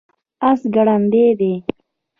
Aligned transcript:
اس 0.49 0.61
ګړندی 0.75 1.25
دی 1.39 1.53